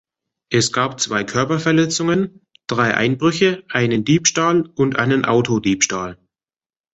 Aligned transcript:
Es 0.49 0.71
gab 0.73 0.99
zwei 0.99 1.23
Körperverletzungen, 1.23 2.41
drei 2.65 2.95
Einbrüche, 2.95 3.63
einen 3.69 4.03
Diebstahl 4.03 4.67
und 4.75 4.95
einen 4.97 5.25
Autodiebstahl. 5.25 6.17